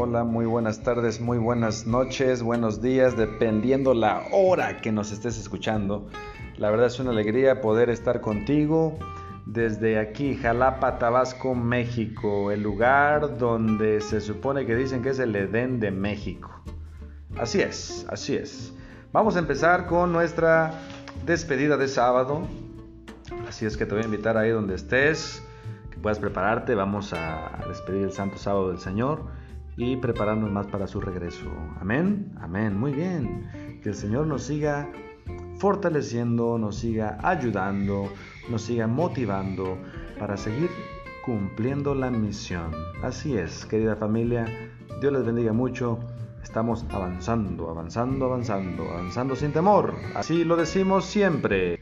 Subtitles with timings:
[0.00, 5.36] Hola, muy buenas tardes, muy buenas noches, buenos días, dependiendo la hora que nos estés
[5.36, 6.06] escuchando.
[6.56, 8.96] La verdad es una alegría poder estar contigo
[9.44, 15.34] desde aquí, Jalapa, Tabasco, México, el lugar donde se supone que dicen que es el
[15.34, 16.48] Edén de México.
[17.36, 18.72] Así es, así es.
[19.12, 20.74] Vamos a empezar con nuestra
[21.26, 22.42] despedida de sábado.
[23.48, 25.42] Así es que te voy a invitar ahí donde estés,
[25.90, 26.76] que puedas prepararte.
[26.76, 29.36] Vamos a despedir el Santo Sábado del Señor
[29.78, 31.46] y prepararnos más para su regreso.
[31.80, 33.48] Amén, amén, muy bien.
[33.82, 34.90] Que el Señor nos siga
[35.58, 38.12] fortaleciendo, nos siga ayudando,
[38.50, 39.78] nos siga motivando
[40.18, 40.68] para seguir
[41.24, 42.72] cumpliendo la misión.
[43.02, 44.46] Así es, querida familia,
[45.00, 46.00] Dios les bendiga mucho.
[46.42, 49.94] Estamos avanzando, avanzando, avanzando, avanzando sin temor.
[50.16, 51.78] Así lo decimos siempre.